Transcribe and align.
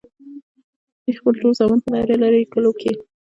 دوي 1.01 1.13
خپل 1.19 1.33
ټول 1.41 1.53
زامن 1.59 1.79
پۀ 1.83 1.89
لرې 1.99 2.15
لرې 2.23 2.49
کلو 2.53 2.71
کښې 2.79 2.91